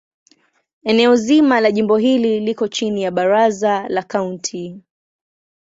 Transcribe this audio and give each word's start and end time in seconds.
Eneo 0.83 1.15
zima 1.15 1.59
la 1.59 1.71
jimbo 1.71 1.97
hili 1.97 2.39
liko 2.39 2.67
chini 2.67 3.01
ya 3.03 3.11
Baraza 3.11 3.87
la 3.89 4.03
Kaunti. 4.03 4.81